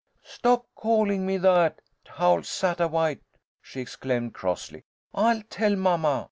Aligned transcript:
"Stop 0.23 0.65
calling 0.73 1.27
me 1.27 1.37
that, 1.37 1.79
Howl 2.07 2.41
Sattawhite!" 2.41 3.21
she 3.61 3.81
exclaimed, 3.81 4.33
crossly. 4.33 4.83
"I'll 5.13 5.43
tell 5.47 5.75
mamma. 5.75 6.19